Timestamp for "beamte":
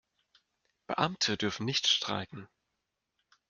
0.87-1.37